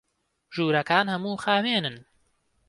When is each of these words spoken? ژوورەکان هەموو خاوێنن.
ژوورەکان 0.55 1.05
هەموو 1.13 1.41
خاوێنن. 1.43 1.97